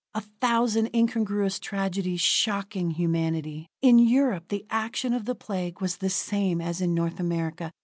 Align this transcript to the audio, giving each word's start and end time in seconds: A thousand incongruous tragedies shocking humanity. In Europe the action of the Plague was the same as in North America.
A 0.15 0.21
thousand 0.41 0.89
incongruous 0.95 1.59
tragedies 1.59 2.21
shocking 2.21 2.89
humanity. 2.89 3.67
In 3.83 3.99
Europe 3.99 4.47
the 4.49 4.65
action 4.71 5.13
of 5.13 5.25
the 5.25 5.35
Plague 5.35 5.79
was 5.79 5.97
the 5.97 6.09
same 6.09 6.59
as 6.59 6.81
in 6.81 6.95
North 6.95 7.19
America. 7.19 7.69